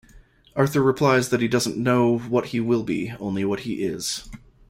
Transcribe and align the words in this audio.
Arthur 0.55 0.81
replies 0.81 1.29
that 1.29 1.41
he 1.41 1.47
doesn't 1.47 1.77
know 1.77 2.17
what 2.17 2.47
he 2.47 2.59
will 2.59 2.81
be, 2.81 3.11
only 3.19 3.45
what 3.45 3.59
he 3.59 3.83
is. 3.83 4.27